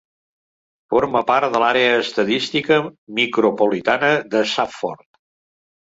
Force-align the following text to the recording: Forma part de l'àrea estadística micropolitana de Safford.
Forma 0.93 1.21
part 1.27 1.53
de 1.57 1.61
l'àrea 1.65 1.99
estadística 2.05 2.79
micropolitana 3.19 4.11
de 4.33 4.43
Safford. 4.57 5.07